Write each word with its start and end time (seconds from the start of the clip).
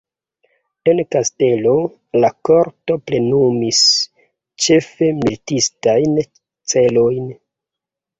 En 0.91 0.99
kastelo, 1.15 1.73
la 2.23 2.31
korto 2.49 2.95
plenumis 3.09 3.81
ĉefe 4.65 5.11
militistajn 5.19 6.17
celojn. 6.75 7.29